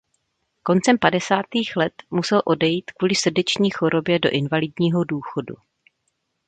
Koncem 0.63 0.97
padesátých 0.97 1.75
let 1.75 1.93
musel 2.11 2.41
odejít 2.45 2.91
kvůli 2.91 3.15
srdeční 3.15 3.69
chorobě 3.69 4.19
do 4.19 4.29
invalidního 4.29 5.03
důchodu. 5.03 5.55